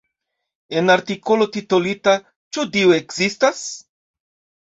[0.79, 2.15] En artikolo titolita
[2.57, 3.61] "Ĉu Dio ekzistas?